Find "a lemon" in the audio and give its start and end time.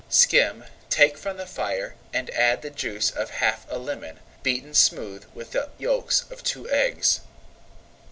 3.69-4.19